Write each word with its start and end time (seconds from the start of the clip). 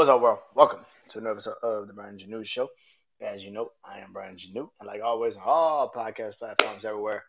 What's 0.00 0.08
up, 0.08 0.22
world? 0.22 0.38
Welcome 0.54 0.80
to 1.10 1.18
another 1.18 1.32
episode 1.32 1.56
of 1.62 1.86
the 1.86 1.92
Brian 1.92 2.16
Janeau 2.16 2.42
Show. 2.42 2.70
As 3.20 3.44
you 3.44 3.50
know, 3.50 3.72
I 3.84 3.98
am 3.98 4.14
Brian 4.14 4.38
Janeau, 4.38 4.70
and 4.80 4.86
like 4.86 5.02
always, 5.02 5.36
on 5.36 5.42
all 5.44 5.92
podcast 5.94 6.38
platforms 6.38 6.86
everywhere, 6.86 7.22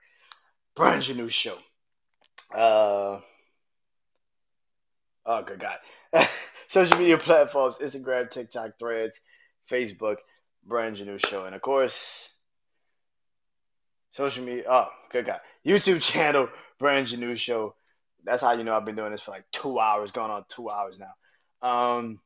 Brian 0.73 1.01
Janeau 1.01 1.29
Show. 1.29 1.57
Uh, 2.55 3.19
oh, 5.25 5.43
good 5.45 5.59
God. 5.59 6.29
Social 6.69 6.97
media 6.97 7.17
platforms 7.17 7.75
Instagram, 7.81 8.31
TikTok, 8.31 8.79
Threads, 8.79 9.19
Facebook, 9.69 10.15
Brian 10.65 10.95
Janeau 10.95 11.17
Show. 11.17 11.43
And 11.43 11.53
of 11.53 11.61
course, 11.61 12.29
social 14.13 14.45
media, 14.45 14.63
oh, 14.69 14.87
good 15.11 15.25
God. 15.25 15.41
YouTube 15.67 16.01
channel, 16.01 16.47
Brian 16.79 17.05
Janeau 17.05 17.35
Show. 17.35 17.75
That's 18.23 18.41
how 18.41 18.53
you 18.53 18.63
know 18.63 18.77
I've 18.77 18.85
been 18.85 18.95
doing 18.95 19.11
this 19.11 19.19
for 19.19 19.31
like 19.31 19.43
two 19.51 19.77
hours, 19.77 20.13
going 20.13 20.31
on 20.31 20.45
two 20.47 20.69
hours 20.69 20.97
now. 20.97 21.67
Um, 21.69 22.21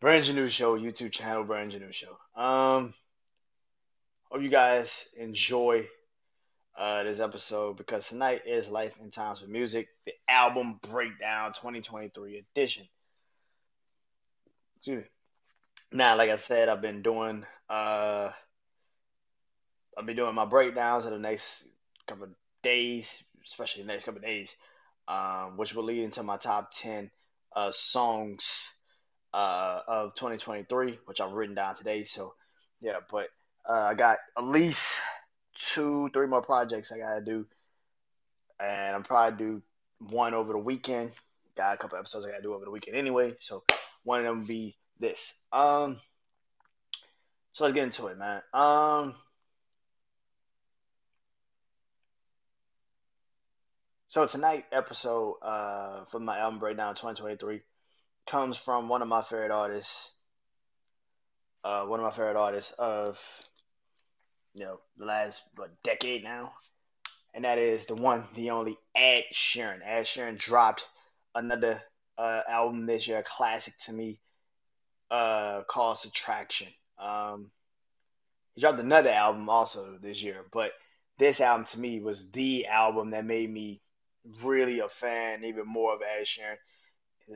Brand 0.00 0.34
new 0.34 0.48
show, 0.48 0.78
YouTube 0.78 1.12
channel, 1.12 1.44
brand 1.44 1.78
new 1.78 1.92
show. 1.92 2.16
Um, 2.34 2.94
hope 4.30 4.40
you 4.40 4.48
guys 4.48 4.90
enjoy 5.14 5.86
uh, 6.78 7.02
this 7.02 7.20
episode 7.20 7.76
because 7.76 8.08
tonight 8.08 8.40
is 8.46 8.66
Life 8.66 8.94
and 8.98 9.12
Times 9.12 9.42
with 9.42 9.50
Music, 9.50 9.88
the 10.06 10.12
album 10.26 10.80
breakdown 10.88 11.52
2023 11.52 12.38
edition. 12.38 12.88
Excuse 14.78 15.02
me. 15.02 15.08
Now, 15.92 16.16
like 16.16 16.30
I 16.30 16.38
said, 16.38 16.70
I've 16.70 16.80
been 16.80 17.02
doing 17.02 17.44
uh, 17.68 18.30
I'll 19.98 20.06
be 20.06 20.14
doing 20.14 20.34
my 20.34 20.46
breakdowns 20.46 21.04
in 21.04 21.10
the 21.10 21.18
next 21.18 21.44
couple 22.08 22.24
of 22.24 22.30
days, 22.62 23.06
especially 23.46 23.82
the 23.82 23.88
next 23.88 24.04
couple 24.04 24.20
of 24.20 24.24
days, 24.24 24.48
um, 25.08 25.58
which 25.58 25.74
will 25.74 25.84
lead 25.84 26.04
into 26.04 26.22
my 26.22 26.38
top 26.38 26.72
ten 26.72 27.10
uh, 27.54 27.70
songs 27.74 28.48
uh, 29.32 29.80
of 29.86 30.14
2023, 30.14 30.98
which 31.04 31.20
I've 31.20 31.32
written 31.32 31.54
down 31.54 31.76
today. 31.76 32.04
So, 32.04 32.34
yeah, 32.80 32.98
but 33.10 33.28
uh, 33.68 33.72
I 33.72 33.94
got 33.94 34.18
at 34.36 34.44
least 34.44 34.82
two, 35.74 36.10
three 36.12 36.26
more 36.26 36.42
projects 36.42 36.92
I 36.92 36.98
gotta 36.98 37.20
do, 37.20 37.46
and 38.58 38.96
I'm 38.96 39.02
probably 39.02 39.38
do 39.38 39.62
one 39.98 40.34
over 40.34 40.52
the 40.52 40.58
weekend. 40.58 41.12
Got 41.56 41.74
a 41.74 41.78
couple 41.78 41.98
episodes 41.98 42.26
I 42.26 42.30
gotta 42.30 42.42
do 42.42 42.54
over 42.54 42.64
the 42.64 42.70
weekend 42.70 42.96
anyway, 42.96 43.36
so 43.40 43.64
one 44.04 44.20
of 44.20 44.26
them 44.26 44.46
be 44.46 44.76
this. 44.98 45.32
Um, 45.52 46.00
so 47.52 47.64
let's 47.64 47.74
get 47.74 47.84
into 47.84 48.06
it, 48.06 48.18
man. 48.18 48.42
Um. 48.52 49.14
So 54.08 54.26
tonight 54.26 54.64
episode 54.72 55.36
uh 55.40 56.04
for 56.10 56.18
my 56.18 56.38
album 56.38 56.58
breakdown 56.58 56.96
2023 56.96 57.60
comes 58.30 58.56
from 58.56 58.88
one 58.88 59.02
of 59.02 59.08
my 59.08 59.22
favorite 59.24 59.50
artists, 59.50 60.12
uh, 61.64 61.82
one 61.82 61.98
of 61.98 62.04
my 62.04 62.12
favorite 62.12 62.36
artists 62.36 62.72
of 62.78 63.18
you 64.54 64.64
know 64.64 64.78
the 64.96 65.04
last 65.04 65.42
what, 65.56 65.70
decade 65.82 66.22
now, 66.22 66.52
and 67.34 67.44
that 67.44 67.58
is 67.58 67.86
the 67.86 67.94
one, 67.94 68.28
the 68.36 68.50
only 68.50 68.78
Ed 68.94 69.24
Sheeran. 69.34 69.80
Ed 69.84 70.04
Sheeran 70.04 70.38
dropped 70.38 70.84
another 71.34 71.82
uh, 72.16 72.42
album 72.48 72.86
this 72.86 73.08
year, 73.08 73.18
a 73.18 73.24
classic 73.24 73.74
to 73.86 73.92
me, 73.92 74.20
uh, 75.10 75.62
called 75.68 75.98
Subtraction. 75.98 76.68
Um, 76.98 77.50
he 78.54 78.60
dropped 78.60 78.78
another 78.78 79.10
album 79.10 79.48
also 79.48 79.98
this 80.00 80.22
year, 80.22 80.44
but 80.52 80.70
this 81.18 81.40
album 81.40 81.66
to 81.72 81.80
me 81.80 82.00
was 82.00 82.24
the 82.32 82.66
album 82.66 83.10
that 83.10 83.24
made 83.24 83.50
me 83.52 83.80
really 84.44 84.78
a 84.78 84.88
fan, 84.88 85.42
even 85.44 85.66
more 85.66 85.94
of 85.94 86.00
Ed 86.02 86.26
Sheeran 86.26 86.56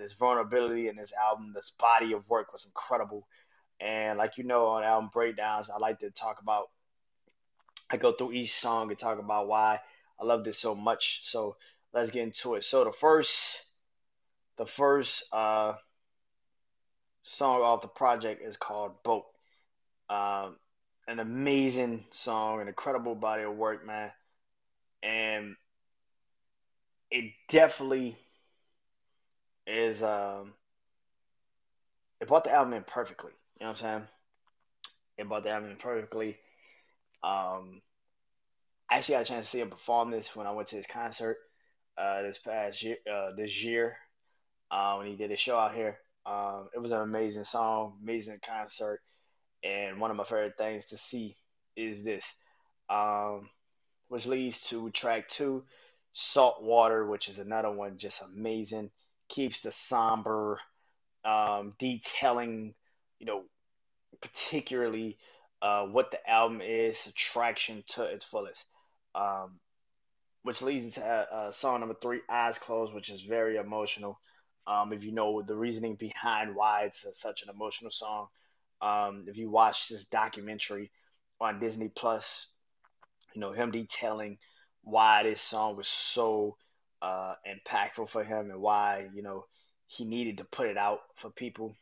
his 0.02 0.12
vulnerability 0.14 0.88
in 0.88 0.96
this 0.96 1.12
album, 1.12 1.52
this 1.54 1.72
body 1.78 2.12
of 2.12 2.28
work 2.28 2.52
was 2.52 2.64
incredible. 2.64 3.26
And 3.80 4.18
like 4.18 4.38
you 4.38 4.44
know, 4.44 4.66
on 4.66 4.84
album 4.84 5.10
breakdowns, 5.12 5.68
I 5.70 5.78
like 5.78 6.00
to 6.00 6.10
talk 6.10 6.40
about. 6.40 6.70
I 7.90 7.96
go 7.96 8.12
through 8.12 8.32
each 8.32 8.58
song 8.58 8.88
and 8.88 8.98
talk 8.98 9.18
about 9.18 9.46
why 9.46 9.78
I 10.18 10.24
love 10.24 10.44
this 10.44 10.58
so 10.58 10.74
much. 10.74 11.22
So 11.24 11.56
let's 11.92 12.10
get 12.10 12.22
into 12.22 12.54
it. 12.54 12.64
So 12.64 12.84
the 12.84 12.92
first, 12.92 13.60
the 14.56 14.66
first 14.66 15.24
uh, 15.32 15.74
song 17.22 17.60
off 17.60 17.82
the 17.82 17.88
project 17.88 18.42
is 18.42 18.56
called 18.56 19.02
"Boat." 19.02 19.26
Um, 20.08 20.56
an 21.06 21.18
amazing 21.18 22.04
song, 22.12 22.60
an 22.60 22.68
incredible 22.68 23.14
body 23.14 23.42
of 23.42 23.54
work, 23.56 23.86
man, 23.86 24.10
and 25.02 25.56
it 27.10 27.32
definitely 27.48 28.16
is 29.66 30.02
um 30.02 30.52
it 32.20 32.28
brought 32.28 32.44
the 32.44 32.52
album 32.52 32.74
in 32.74 32.84
perfectly. 32.84 33.32
You 33.60 33.66
know 33.66 33.72
what 33.72 33.82
I'm 33.82 33.98
saying? 33.98 34.08
It 35.18 35.28
brought 35.28 35.44
the 35.44 35.50
album 35.50 35.70
in 35.70 35.76
perfectly. 35.76 36.38
Um 37.22 37.80
I 38.90 38.98
actually 38.98 39.14
got 39.14 39.22
a 39.22 39.24
chance 39.24 39.46
to 39.46 39.52
see 39.52 39.60
him 39.60 39.70
perform 39.70 40.10
this 40.10 40.36
when 40.36 40.46
I 40.46 40.52
went 40.52 40.68
to 40.68 40.76
his 40.76 40.86
concert 40.86 41.38
uh 41.96 42.22
this 42.22 42.38
past 42.38 42.82
year 42.82 42.96
uh 43.12 43.32
this 43.36 43.62
year. 43.62 43.96
Uh, 44.70 44.96
when 44.96 45.06
he 45.06 45.14
did 45.14 45.30
a 45.30 45.36
show 45.36 45.56
out 45.56 45.74
here. 45.74 45.98
Um 46.26 46.68
it 46.74 46.78
was 46.78 46.90
an 46.90 47.00
amazing 47.00 47.44
song, 47.44 47.98
amazing 48.02 48.40
concert, 48.44 49.00
and 49.62 50.00
one 50.00 50.10
of 50.10 50.16
my 50.16 50.24
favorite 50.24 50.56
things 50.58 50.84
to 50.86 50.96
see 50.96 51.36
is 51.76 52.02
this. 52.02 52.24
Um 52.88 53.48
which 54.08 54.26
leads 54.26 54.60
to 54.68 54.90
track 54.90 55.28
two, 55.28 55.64
Salt 56.12 56.62
Water, 56.62 57.06
which 57.06 57.28
is 57.28 57.38
another 57.38 57.70
one 57.70 57.98
just 57.98 58.20
amazing 58.22 58.90
keeps 59.28 59.60
the 59.60 59.72
somber 59.72 60.58
um, 61.24 61.74
detailing, 61.78 62.74
you 63.18 63.26
know, 63.26 63.42
particularly 64.20 65.18
uh, 65.62 65.84
what 65.86 66.10
the 66.10 66.30
album 66.30 66.60
is, 66.62 66.96
attraction 67.06 67.82
to 67.88 68.04
its 68.04 68.24
fullest. 68.24 68.64
Um, 69.14 69.60
which 70.42 70.60
leads 70.60 70.84
into 70.84 71.02
uh, 71.02 71.26
uh, 71.32 71.52
song 71.52 71.80
number 71.80 71.96
three, 72.00 72.20
Eyes 72.28 72.58
Closed, 72.58 72.92
which 72.92 73.08
is 73.08 73.22
very 73.22 73.56
emotional. 73.56 74.20
Um, 74.66 74.92
if 74.92 75.02
you 75.02 75.10
know 75.10 75.42
the 75.42 75.56
reasoning 75.56 75.96
behind 75.96 76.54
why 76.54 76.82
it's 76.82 77.04
a, 77.04 77.14
such 77.14 77.42
an 77.42 77.48
emotional 77.48 77.90
song, 77.90 78.28
um, 78.82 79.24
if 79.26 79.38
you 79.38 79.50
watch 79.50 79.88
this 79.88 80.04
documentary 80.10 80.90
on 81.40 81.60
Disney 81.60 81.88
Plus, 81.88 82.24
you 83.34 83.40
know 83.40 83.52
him 83.52 83.70
detailing 83.70 84.38
why 84.82 85.22
this 85.22 85.40
song 85.40 85.76
was 85.76 85.88
so 85.88 86.56
uh, 87.04 87.34
impactful 87.46 88.08
for 88.08 88.24
him 88.24 88.50
and 88.50 88.60
why 88.60 89.08
you 89.14 89.22
know 89.22 89.44
he 89.86 90.04
needed 90.04 90.38
to 90.38 90.44
put 90.44 90.68
it 90.68 90.78
out 90.78 91.00
for 91.16 91.30
people. 91.30 91.74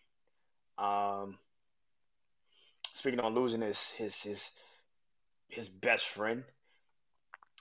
Um, 0.78 1.38
speaking 2.94 3.20
on 3.20 3.34
losing 3.34 3.60
his 3.60 3.78
his 3.96 4.14
his 4.16 4.40
his 5.48 5.68
best 5.68 6.04
friend 6.08 6.42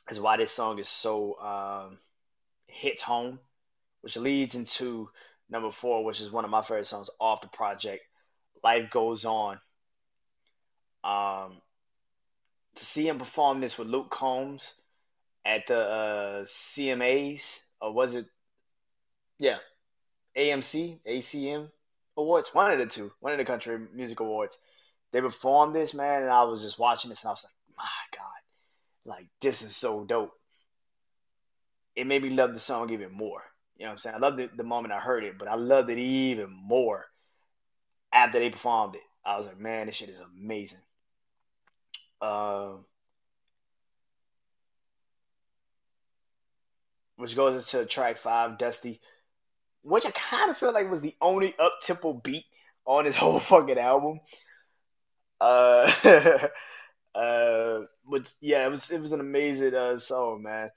is 0.10 0.20
why 0.20 0.38
this 0.38 0.52
song 0.52 0.80
is 0.80 0.90
so 0.90 1.40
um, 1.40 2.00
hits 2.66 3.04
home, 3.04 3.40
which 4.02 4.18
leads 4.18 4.56
into 4.56 5.10
number 5.50 5.72
four, 5.72 6.04
which 6.04 6.20
is 6.20 6.32
one 6.32 6.46
of 6.46 6.52
my 6.52 6.64
favorite 6.64 6.88
songs 6.88 7.10
off 7.20 7.42
the 7.42 7.48
project. 7.50 8.02
Life 8.64 8.90
goes 8.90 9.24
on. 9.26 9.60
Um, 11.04 11.62
to 12.76 12.86
see 12.86 13.08
him 13.08 13.20
perform 13.20 13.60
this 13.60 13.78
with 13.78 13.88
Luke 13.88 14.10
Combs 14.10 14.74
at 15.46 15.68
the 15.68 15.78
uh, 15.78 16.46
CMAs, 16.46 17.42
or 17.82 17.94
was 17.94 18.16
it? 18.16 18.26
Yeah, 19.40 19.58
AMC, 20.38 21.00
ACM 21.08 21.70
awards, 22.18 22.50
one 22.54 22.72
of 22.72 22.80
the 22.80 22.86
two, 22.86 23.12
one 23.20 23.34
of 23.34 23.40
the 23.40 23.46
country 23.46 23.80
music 23.94 24.20
awards. 24.20 24.58
They 25.12 25.22
performed 25.22 25.76
this, 25.76 25.94
man, 25.94 26.24
and 26.24 26.32
I 26.32 26.44
was 26.44 26.62
just 26.62 26.80
watching 26.80 27.10
this, 27.10 27.22
and 27.22 27.30
I 27.30 27.32
was 27.32 27.44
like, 27.44 27.54
my 27.78 28.18
God, 28.18 29.16
like 29.16 29.28
this 29.42 29.62
is 29.62 29.76
so 29.76 30.04
dope. 30.04 30.32
It 31.96 32.08
made 32.08 32.24
me 32.24 32.30
love 32.30 32.54
the 32.54 32.60
song 32.60 32.92
even 32.92 33.12
more. 33.12 33.44
You 33.78 33.86
know 33.86 33.90
what 33.90 33.94
I'm 33.94 33.98
saying? 33.98 34.16
I 34.16 34.20
loved 34.20 34.40
it 34.40 34.56
the 34.56 34.64
moment 34.64 34.94
I 34.94 35.00
heard 35.00 35.24
it, 35.24 35.38
but 35.38 35.48
I 35.48 35.56
loved 35.56 35.90
it 35.90 35.98
even 35.98 36.50
more 36.50 37.06
after 38.14 38.40
they 38.40 38.50
performed 38.50 38.96
it. 38.96 39.02
I 39.26 39.38
was 39.38 39.48
like, 39.48 39.60
man, 39.60 39.88
this 39.88 39.96
shit 39.96 40.10
is 40.10 40.20
amazing. 40.20 40.80
Um, 42.22 42.86
which 47.22 47.36
goes 47.36 47.64
into 47.64 47.86
track 47.86 48.18
five, 48.18 48.58
Dusty, 48.58 49.00
which 49.84 50.06
I 50.08 50.12
kind 50.12 50.50
of 50.50 50.58
feel 50.58 50.74
like 50.74 50.90
was 50.90 51.02
the 51.02 51.16
only 51.22 51.54
up 51.60 51.74
tempo 51.84 52.14
beat 52.14 52.46
on 52.86 53.06
this 53.06 53.16
whole 53.22 53.40
fucking 53.40 53.78
album. 53.78 54.20
Uh, 55.40 55.92
uh, 57.16 57.82
but 58.10 58.28
yeah, 58.40 58.66
it 58.66 58.72
was 58.72 58.90
it 58.90 59.00
was 59.00 59.12
an 59.12 59.20
amazing 59.20 59.76
uh, 59.76 60.00
song, 60.00 60.42
man. 60.42 60.72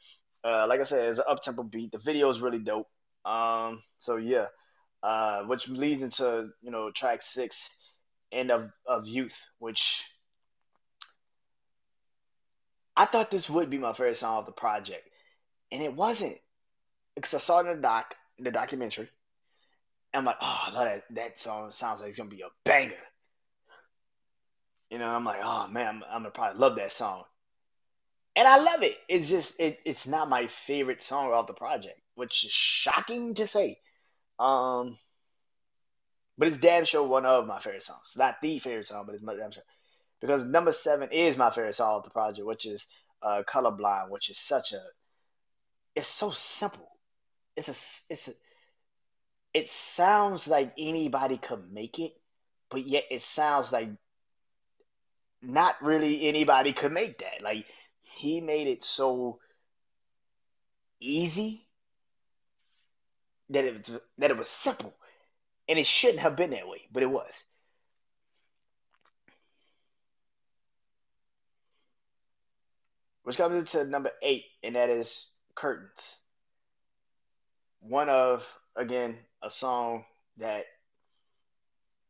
Uh, 0.44 0.66
like 0.68 0.80
I 0.80 0.84
said, 0.84 1.08
it's 1.08 1.18
an 1.18 1.24
up 1.26 1.42
tempo 1.42 1.62
beat. 1.62 1.92
The 1.92 1.98
video 1.98 2.28
is 2.28 2.40
really 2.40 2.58
dope. 2.58 2.88
Um, 3.24 3.82
so 3.98 4.16
yeah, 4.16 4.46
uh, 5.02 5.44
which 5.44 5.66
leads 5.66 6.02
into 6.02 6.50
you 6.60 6.70
know 6.70 6.90
track 6.90 7.22
six, 7.22 7.56
end 8.30 8.50
of 8.50 8.70
of 8.86 9.06
youth, 9.06 9.36
which 9.58 10.02
I 12.94 13.06
thought 13.06 13.30
this 13.30 13.48
would 13.48 13.70
be 13.70 13.78
my 13.78 13.94
favorite 13.94 14.18
song 14.18 14.40
of 14.40 14.46
the 14.46 14.52
project 14.52 15.08
and 15.74 15.82
it 15.82 15.94
wasn't 15.94 16.38
because 17.16 17.34
I 17.34 17.38
saw 17.38 17.58
it 17.58 17.68
in 17.68 17.76
the 17.76 17.82
doc, 17.82 18.14
the 18.38 18.52
documentary, 18.52 19.10
And 20.12 20.20
I'm 20.20 20.24
like, 20.26 20.38
oh, 20.40 20.60
I 20.68 20.72
love 20.72 20.86
that. 20.86 21.04
That 21.16 21.40
song 21.40 21.72
sounds 21.72 22.00
like 22.00 22.10
it's 22.10 22.18
gonna 22.18 22.30
be 22.30 22.42
a 22.42 22.50
banger. 22.64 22.94
You 24.90 24.98
know, 24.98 25.08
I'm 25.08 25.24
like, 25.24 25.40
oh 25.42 25.68
man, 25.68 25.88
I'm, 25.88 26.04
I'm 26.04 26.22
gonna 26.22 26.30
probably 26.30 26.60
love 26.60 26.76
that 26.76 26.92
song. 26.92 27.24
And 28.36 28.48
I 28.48 28.58
love 28.58 28.82
it. 28.84 28.96
It's 29.08 29.28
just 29.28 29.54
it, 29.58 29.78
it's 29.84 30.06
not 30.06 30.28
my 30.30 30.48
favorite 30.66 31.02
song 31.02 31.32
off 31.32 31.48
the 31.48 31.54
project, 31.54 32.00
which 32.14 32.44
is 32.44 32.52
shocking 32.52 33.34
to 33.36 33.48
say. 33.48 33.78
Um, 34.38 34.98
but 36.38 36.48
it's 36.48 36.58
damn 36.58 36.84
sure 36.84 37.06
one 37.06 37.26
of 37.26 37.46
my 37.46 37.60
favorite 37.60 37.84
songs. 37.84 38.12
Not 38.16 38.36
the 38.42 38.58
favorite 38.60 38.86
song, 38.88 39.04
but 39.06 39.14
it's 39.16 39.24
damn 39.24 39.52
sure. 39.52 39.64
Because 40.20 40.44
number 40.44 40.72
seven 40.72 41.10
is 41.12 41.36
my 41.36 41.50
favorite 41.50 41.76
song 41.76 41.98
off 41.98 42.04
the 42.04 42.10
project, 42.10 42.46
which 42.46 42.66
is 42.66 42.86
uh, 43.22 43.42
"Colorblind," 43.48 44.10
which 44.10 44.30
is 44.30 44.38
such 44.38 44.72
a. 44.72 44.80
It's 45.94 46.08
so 46.08 46.30
simple. 46.32 46.88
It's 47.56 47.68
a. 47.68 47.74
It's 48.12 48.28
a. 48.28 48.34
It 49.52 49.70
sounds 49.70 50.48
like 50.48 50.74
anybody 50.76 51.38
could 51.38 51.72
make 51.72 51.98
it, 52.00 52.12
but 52.70 52.86
yet 52.86 53.04
it 53.10 53.22
sounds 53.22 53.70
like 53.70 53.88
not 55.40 55.76
really 55.82 56.26
anybody 56.28 56.72
could 56.72 56.92
make 56.92 57.18
that. 57.18 57.42
Like 57.42 57.66
he 58.02 58.40
made 58.40 58.66
it 58.66 58.82
so 58.82 59.38
easy 61.00 61.66
that 63.50 63.64
it 63.64 63.90
that 64.18 64.30
it 64.30 64.36
was 64.36 64.48
simple, 64.48 64.94
and 65.68 65.78
it 65.78 65.86
shouldn't 65.86 66.20
have 66.20 66.36
been 66.36 66.50
that 66.50 66.66
way, 66.68 66.82
but 66.92 67.04
it 67.04 67.10
was. 67.10 67.32
Which 73.22 73.36
comes 73.36 73.56
into 73.56 73.84
number 73.88 74.10
eight, 74.22 74.44
and 74.62 74.74
that 74.76 74.90
is 74.90 75.28
Curtains. 75.54 76.16
One 77.80 78.08
of 78.08 78.42
again 78.76 79.16
a 79.42 79.50
song 79.50 80.04
that 80.38 80.64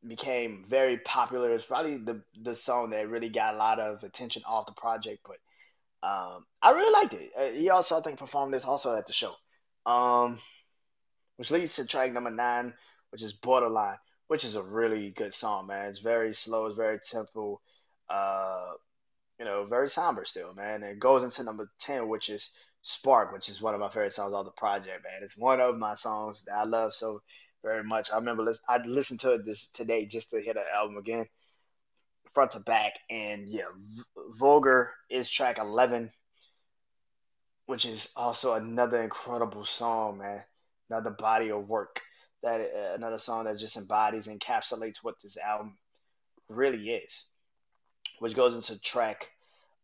became 0.06 0.64
very 0.68 0.98
popular. 0.98 1.50
It's 1.52 1.64
probably 1.64 1.96
the 1.96 2.22
the 2.42 2.54
song 2.54 2.90
that 2.90 3.08
really 3.08 3.28
got 3.28 3.54
a 3.54 3.58
lot 3.58 3.80
of 3.80 4.02
attention 4.02 4.42
off 4.46 4.66
the 4.66 4.72
project, 4.72 5.26
but 5.26 5.38
um, 6.06 6.44
I 6.60 6.72
really 6.72 6.92
liked 6.92 7.14
it. 7.14 7.30
Uh, 7.38 7.58
he 7.58 7.70
also, 7.70 7.98
I 7.98 8.02
think, 8.02 8.18
performed 8.18 8.52
this 8.52 8.64
also 8.64 8.94
at 8.94 9.06
the 9.06 9.12
show, 9.12 9.32
um, 9.86 10.38
which 11.36 11.50
leads 11.50 11.74
to 11.76 11.86
track 11.86 12.12
number 12.12 12.30
nine, 12.30 12.74
which 13.10 13.22
is 13.22 13.32
Borderline, 13.32 13.96
which 14.28 14.44
is 14.44 14.54
a 14.54 14.62
really 14.62 15.10
good 15.10 15.32
song, 15.32 15.66
man. 15.66 15.88
It's 15.88 16.00
very 16.00 16.34
slow, 16.34 16.66
it's 16.66 16.76
very 16.76 16.98
tempo, 16.98 17.60
uh, 18.10 18.72
you 19.38 19.46
know, 19.46 19.64
very 19.64 19.88
somber 19.88 20.26
still, 20.26 20.52
man. 20.54 20.82
And 20.82 20.92
it 20.92 20.98
goes 21.00 21.22
into 21.22 21.42
number 21.42 21.70
ten, 21.80 22.08
which 22.08 22.28
is 22.28 22.50
Spark, 22.84 23.32
which 23.32 23.48
is 23.48 23.62
one 23.62 23.74
of 23.74 23.80
my 23.80 23.88
favorite 23.88 24.12
songs 24.12 24.34
off 24.34 24.44
the 24.44 24.50
project, 24.52 25.02
man. 25.04 25.22
It's 25.22 25.36
one 25.36 25.60
of 25.60 25.78
my 25.78 25.96
songs 25.96 26.44
that 26.46 26.54
I 26.54 26.64
love 26.64 26.94
so 26.94 27.22
very 27.62 27.82
much. 27.82 28.10
I 28.12 28.16
remember 28.16 28.44
listen, 28.44 28.62
I 28.68 28.78
listened 28.84 29.20
to 29.20 29.32
it 29.32 29.46
this 29.46 29.68
today 29.72 30.04
just 30.04 30.30
to 30.30 30.40
hear 30.40 30.52
the 30.54 30.62
album 30.74 30.98
again 30.98 31.26
front 32.34 32.50
to 32.52 32.60
back. 32.60 32.92
And 33.08 33.48
yeah, 33.48 33.62
Vega 34.38 34.90
is 35.08 35.30
track 35.30 35.58
11, 35.58 36.10
which 37.66 37.86
is 37.86 38.06
also 38.14 38.52
another 38.52 39.02
incredible 39.02 39.64
song, 39.64 40.18
man. 40.18 40.42
Another 40.90 41.10
body 41.10 41.50
of 41.50 41.66
work. 41.66 42.00
That 42.42 42.60
uh, 42.60 42.94
another 42.94 43.18
song 43.18 43.44
that 43.44 43.58
just 43.58 43.78
embodies, 43.78 44.26
encapsulates 44.26 44.96
what 45.00 45.14
this 45.22 45.38
album 45.38 45.78
really 46.50 46.90
is. 46.90 47.12
Which 48.18 48.34
goes 48.34 48.54
into 48.54 48.78
track 48.78 49.28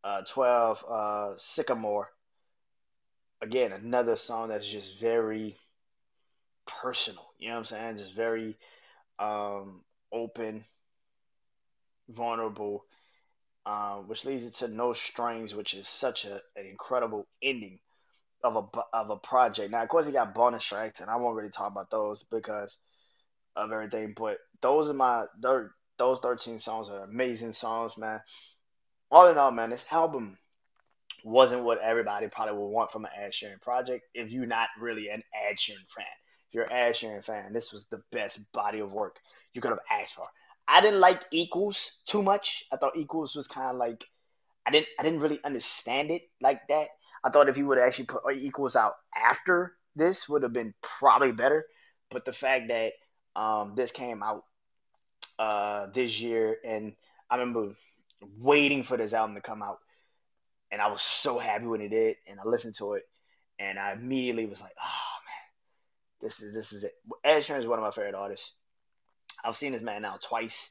uh, 0.05 0.20
12, 0.29 0.85
uh, 0.87 1.32
Sycamore. 1.38 2.08
Again, 3.43 3.73
another 3.73 4.17
song 4.17 4.49
that's 4.51 4.67
just 4.67 5.01
very 5.01 5.57
personal. 6.67 7.25
You 7.39 7.49
know 7.49 7.55
what 7.55 7.59
I'm 7.61 7.65
saying? 7.67 7.99
Just 7.99 8.15
very 8.15 8.57
um, 9.19 9.83
open 10.13 10.65
vulnerable, 12.09 12.85
uh, 13.65 13.97
which 13.97 14.25
leads 14.25 14.45
it 14.45 14.57
to 14.57 14.69
No 14.69 14.93
Strings, 14.93 15.55
which 15.55 15.75
is 15.75 15.89
such 15.89 16.25
a, 16.25 16.41
an 16.57 16.67
incredible 16.69 17.27
ending 17.43 17.79
of 18.43 18.57
a 18.57 18.97
of 18.97 19.11
a 19.11 19.17
project. 19.17 19.71
Now, 19.71 19.83
of 19.83 19.89
course, 19.89 20.07
he 20.07 20.13
got 20.13 20.35
bonus 20.35 20.65
tracks, 20.65 21.01
and 21.01 21.11
I 21.11 21.17
won't 21.17 21.37
really 21.37 21.51
talk 21.51 21.71
about 21.71 21.91
those 21.91 22.23
because 22.25 22.77
of 23.57 23.73
everything. 23.73 24.15
But 24.17 24.39
those 24.61 24.89
are 24.89 24.95
my 24.95 25.27
those 25.41 26.19
thirteen 26.23 26.59
songs 26.59 26.89
are 26.89 27.05
amazing 27.05 27.55
songs, 27.55 27.93
man. 27.97 28.21
All 29.11 29.29
in 29.29 29.39
all, 29.39 29.51
man, 29.51 29.71
this 29.71 29.85
album 29.91 30.39
wasn't 31.25 31.64
what 31.64 31.81
everybody 31.81 32.28
probably 32.28 32.56
would 32.56 32.69
want 32.69 32.93
from 32.93 33.05
an 33.05 33.11
Ed 33.19 33.32
Sheeran 33.32 33.61
project 33.61 34.05
if 34.14 34.31
you're 34.31 34.46
not 34.46 34.69
really 34.81 35.08
an 35.08 35.22
Ed 35.49 35.56
Sheeran 35.56 35.88
fan. 35.94 36.06
If 36.49 36.55
you're 36.55 36.64
an 36.64 36.72
Ed 36.72 36.93
Sheeran 36.93 37.25
fan, 37.25 37.52
this 37.52 37.72
was 37.72 37.87
the 37.87 38.02
best 38.12 38.40
body 38.52 38.81
of 38.81 38.93
work 38.93 39.17
you 39.52 39.61
could 39.61 39.70
have 39.70 39.81
asked 39.90 40.14
for. 40.14 40.26
I 40.67 40.81
didn't 40.81 41.00
like 41.00 41.22
Equals 41.32 41.90
too 42.06 42.22
much. 42.22 42.64
I 42.72 42.76
thought 42.76 42.96
Equals 42.96 43.34
was 43.34 43.46
kind 43.46 43.70
of 43.70 43.76
like 43.76 44.05
I 44.67 44.70
didn't 44.70 44.88
I 44.99 45.02
didn't 45.02 45.20
really 45.20 45.40
understand 45.44 46.11
it 46.11 46.22
like 46.40 46.61
that. 46.69 46.88
I 47.25 47.31
thought 47.31 47.49
if 47.49 47.56
he 47.56 47.62
would 47.62 47.78
actually 47.78 48.06
put 48.06 48.22
Equals 48.37 48.76
out 48.76 48.94
after 49.17 49.75
this 49.96 50.28
would 50.28 50.43
have 50.43 50.52
been 50.52 50.75
probably 50.82 51.32
better. 51.32 51.67
But 52.11 52.25
the 52.25 52.32
fact 52.32 52.69
that 52.69 52.93
um, 53.37 53.75
this 53.76 53.90
came 53.90 54.22
out 54.22 54.44
uh, 55.38 55.87
this 55.94 56.20
year, 56.20 56.56
and 56.64 56.94
I 57.31 57.37
remember 57.37 57.75
waiting 58.38 58.82
for 58.82 58.96
this 58.96 59.12
album 59.12 59.34
to 59.37 59.40
come 59.40 59.62
out, 59.62 59.78
and 60.70 60.81
I 60.81 60.88
was 60.88 61.02
so 61.02 61.38
happy 61.38 61.67
when 61.67 61.81
he 61.81 61.88
did, 61.88 62.17
and 62.28 62.38
I 62.40 62.46
listened 62.46 62.76
to 62.78 62.94
it, 62.94 63.08
and 63.58 63.78
I 63.78 63.93
immediately 63.93 64.46
was 64.46 64.61
like, 64.61 64.75
oh 64.81 65.17
man, 65.26 66.28
this 66.28 66.40
is 66.40 66.55
this 66.55 66.72
is 66.72 66.84
it. 66.84 66.94
Ed 67.25 67.40
Sheeran 67.40 67.61
is 67.61 67.67
one 67.67 67.78
of 67.78 67.84
my 67.84 67.90
favorite 67.90 68.14
artists. 68.14 68.50
I've 69.44 69.56
seen 69.56 69.72
this 69.72 69.82
man 69.82 70.02
now 70.02 70.19
twice 70.22 70.69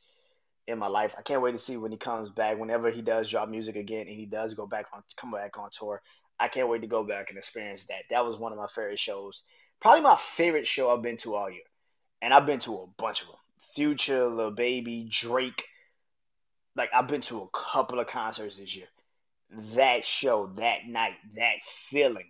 in 0.68 0.78
my 0.78 0.88
life. 0.88 1.16
I 1.18 1.22
can't 1.22 1.42
wait 1.42 1.54
to 1.54 1.60
see 1.60 1.78
when 1.78 1.92
he 1.92 1.98
comes 1.98 2.30
back. 2.30 2.60
Whenever 2.60 2.92
he 2.92 3.02
does 3.02 3.30
drop 3.30 3.50
music 3.50 3.76
again 3.76 4.08
and 4.08 4.16
he 4.16 4.26
does 4.26 4.54
go 4.54 4.68
back 4.68 4.86
on 4.94 5.04
come 5.18 5.32
back 5.32 5.58
on 5.58 5.70
tour, 5.72 6.02
I 6.40 6.48
can't 6.48 6.70
wait 6.70 6.82
to 6.82 6.88
go 6.88 7.04
back 7.04 7.30
and 7.30 7.38
experience 7.38 7.82
that. 7.90 8.04
That 8.10 8.26
was 8.26 8.38
one 8.38 8.52
of 8.52 8.58
my 8.58 8.68
favorite 8.68 9.00
shows. 9.00 9.44
Probably 9.82 10.02
my 10.02 10.20
favorite 10.36 10.68
show 10.68 10.90
I've 10.90 11.02
been 11.02 11.18
to 11.18 11.36
all 11.36 11.50
year. 11.50 11.64
And 12.22 12.34
I've 12.34 12.46
been 12.46 12.60
to 12.62 12.76
a 12.76 12.88
bunch 12.98 13.22
of 13.22 13.28
them. 13.28 13.38
Future, 13.76 14.28
Lil 14.28 14.52
Baby, 14.52 15.10
Drake. 15.10 15.64
Like 16.76 16.90
I've 16.94 17.08
been 17.08 17.22
to 17.22 17.42
a 17.42 17.48
couple 17.54 18.00
of 18.00 18.08
concerts 18.08 18.58
this 18.58 18.76
year. 18.76 18.88
That 19.76 20.06
show, 20.06 20.52
that 20.58 20.88
night, 20.88 21.16
that 21.36 21.56
feeling, 21.90 22.30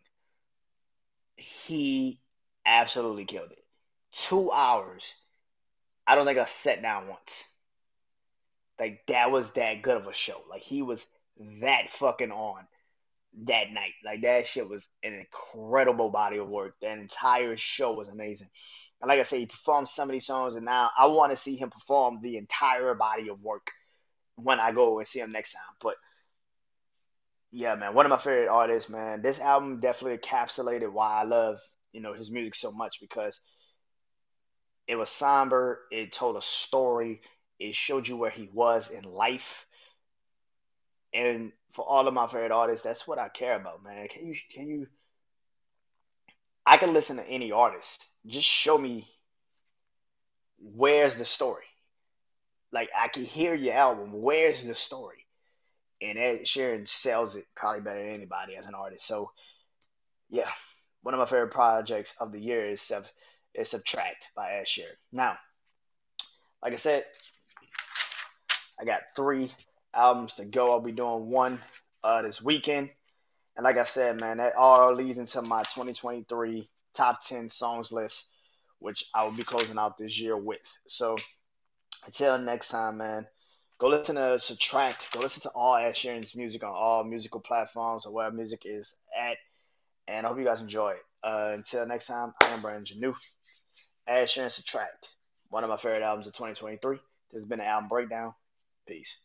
he 1.36 2.20
absolutely 2.66 3.26
killed 3.26 3.52
it. 3.52 3.64
Two 4.12 4.52
hours 4.52 5.04
I 6.10 6.16
don't 6.16 6.26
think 6.26 6.40
I 6.40 6.46
sat 6.46 6.82
down 6.82 7.08
once. 7.08 7.44
Like 8.80 9.02
that 9.10 9.30
was 9.30 9.48
that 9.52 9.84
good 9.84 9.96
of 9.96 10.08
a 10.08 10.14
show. 10.14 10.42
Like 10.50 10.64
he 10.64 10.82
was 10.82 11.06
that 11.62 11.92
fucking 12.00 12.32
on 12.32 12.64
that 13.46 13.72
night. 13.72 13.92
Like 14.04 14.24
that 14.24 14.48
shit 14.48 14.68
was 14.68 14.88
an 15.04 15.14
incredible 15.14 16.10
body 16.10 16.38
of 16.38 16.50
work. 16.50 16.74
That 16.82 16.98
entire 16.98 17.58
show 17.58 17.94
was 17.94 18.08
amazing. 18.08 18.50
And 19.02 19.08
like 19.08 19.20
I 19.20 19.24
said, 19.24 19.38
he 19.38 19.46
performed 19.46 19.88
some 19.88 20.10
of 20.10 20.14
these 20.14 20.26
songs, 20.26 20.56
and 20.56 20.66
now 20.66 20.90
I 20.98 21.06
want 21.06 21.32
to 21.32 21.38
see 21.38 21.56
him 21.56 21.70
perform 21.70 22.22
the 22.24 22.38
entire 22.38 22.96
body 22.96 23.30
of 23.30 23.44
work 23.44 23.70
when 24.36 24.60
I 24.60 24.72
go 24.72 24.98
and 24.98 25.08
see 25.08 25.20
him 25.20 25.32
next 25.32 25.52
time. 25.52 25.62
But 25.80 25.94
yeah, 27.52 27.76
man, 27.76 27.94
one 27.96 28.06
of 28.06 28.10
my 28.12 28.18
favorite 28.20 28.48
artists, 28.50 28.90
man. 28.90 29.22
This 29.22 29.40
album 29.40 29.80
definitely 29.80 30.18
encapsulated 30.20 30.92
why 30.92 31.22
I 31.22 31.24
love 31.24 31.58
you 31.92 32.02
know 32.02 32.14
his 32.14 32.30
music 32.30 32.56
so 32.56 32.72
much 32.72 32.98
because 33.02 33.40
it 34.88 34.96
was 34.96 35.10
somber. 35.10 35.82
It 35.92 36.12
told 36.14 36.36
a 36.38 36.42
story. 36.42 37.22
It 37.60 37.76
showed 37.76 38.08
you 38.08 38.18
where 38.18 38.30
he 38.32 38.50
was 38.54 38.90
in 38.90 39.04
life. 39.04 39.66
And 41.14 41.52
for 41.74 41.86
all 41.86 42.08
of 42.08 42.14
my 42.14 42.28
favorite 42.28 42.52
artists, 42.52 42.84
that's 42.84 43.08
what 43.08 43.20
I 43.20 43.30
care 43.30 43.56
about, 43.56 43.84
man. 43.84 44.08
Can 44.08 44.28
you 44.28 44.36
can 44.52 44.68
you 44.68 44.88
I 46.66 46.78
can 46.78 46.94
listen 46.94 47.18
to 47.18 47.28
any 47.28 47.52
artist. 47.52 48.06
Just 48.26 48.48
show 48.48 48.78
me 48.78 49.10
where's 50.60 51.16
the 51.16 51.26
story. 51.26 51.66
Like 52.72 52.90
I 52.98 53.10
can 53.10 53.26
hear 53.26 53.54
your 53.54 53.76
album. 53.76 54.12
Where's 54.24 54.64
the 54.64 54.74
story? 54.76 55.28
And 56.02 56.18
Ed 56.18 56.42
Sheeran 56.46 56.88
sells 56.88 57.36
it 57.36 57.46
probably 57.56 57.82
better 57.82 58.04
than 58.04 58.14
anybody 58.14 58.56
as 58.56 58.66
an 58.66 58.76
artist. 58.76 59.06
So 59.06 59.32
yeah, 60.30 60.50
one 61.02 61.14
of 61.14 61.20
my 61.20 61.26
favorite 61.26 61.52
projects 61.52 62.14
of 62.20 62.32
the 62.32 62.40
year 62.40 62.70
is 62.70 62.92
is 63.56 63.70
Subtract 63.70 64.28
by 64.36 64.54
Ed 64.54 64.66
Sheeran. 64.66 64.96
Now, 65.12 65.38
like 66.62 66.74
I 66.74 66.78
said, 66.78 67.06
I 68.80 68.86
got 68.86 69.02
three 69.16 69.52
albums 69.94 70.36
to 70.36 70.46
go. 70.46 70.72
I'll 70.72 70.80
be 70.80 70.92
doing 70.92 71.30
one 71.30 71.60
uh, 72.04 72.22
this 72.22 72.42
weekend. 72.42 72.90
And 73.56 73.64
like 73.64 73.78
I 73.78 73.84
said, 73.84 74.20
man, 74.20 74.38
that 74.38 74.56
all 74.56 74.94
leads 74.94 75.18
into 75.18 75.42
my 75.42 75.64
2023 75.64 76.70
top 76.96 77.26
10 77.26 77.50
songs 77.50 77.92
list, 77.92 78.26
which 78.80 79.04
I 79.14 79.24
will 79.24 79.36
be 79.36 79.44
closing 79.44 79.78
out 79.78 79.98
this 79.98 80.18
year 80.18 80.38
with. 80.38 80.60
So 80.88 81.18
until 82.06 82.38
next 82.38 82.70
time, 82.70 82.98
man, 82.98 83.28
go 83.80 83.88
listen 83.88 84.16
to 84.16 84.40
Subtract. 84.40 85.12
Go 85.14 85.20
listen 85.20 85.42
to 85.42 85.50
all 85.50 85.76
Ed 85.76 85.94
Sheeran's 85.94 86.36
music 86.36 86.64
on 86.64 86.72
all 86.72 87.04
musical 87.04 87.40
platforms 87.40 88.06
or 88.06 88.14
where 88.14 88.32
music 88.32 88.64
is 88.66 88.94
at. 89.18 89.38
And 90.08 90.26
I 90.26 90.30
hope 90.30 90.38
you 90.38 90.46
guys 90.46 90.62
enjoy 90.62 90.92
it. 90.92 91.06
Uh, 91.24 91.52
until 91.54 91.86
next 91.86 92.08
time, 92.08 92.34
I 92.44 92.50
am 92.50 92.62
Brandon 92.62 92.86
Janeau 92.86 93.14
Add, 94.08 94.30
Share, 94.30 94.50
Subtract. 94.50 95.08
One 95.50 95.64
of 95.64 95.70
my 95.70 95.78
favorite 95.78 96.04
albums 96.04 96.28
of 96.28 96.34
2023. 96.34 96.98
This 97.32 97.42
has 97.42 97.46
been 97.46 97.60
an 97.60 97.68
album 97.68 97.90
breakdown. 97.90 98.34
Peace. 98.88 99.16